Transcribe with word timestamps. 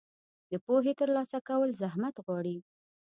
د 0.51 0.53
پوهې 0.65 0.93
ترلاسه 0.99 1.37
کول 1.49 1.69
زحمت 1.81 2.15
غواړي. 2.25 2.57